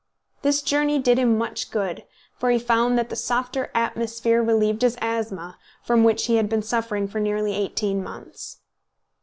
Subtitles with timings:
[0.41, 2.05] This journey did him much good,
[2.35, 6.63] for he found that the softer atmosphere relieved his asthma, from which he had been
[6.63, 8.57] suffering for nearly eighteen months.